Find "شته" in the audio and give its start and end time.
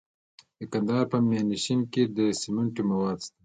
3.25-3.35